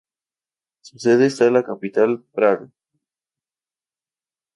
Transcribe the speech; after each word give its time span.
Su 0.81 0.97
sede 0.97 1.27
está 1.27 1.45
en 1.45 1.53
la 1.53 1.63
capital, 1.63 2.23
Praga. 2.33 2.67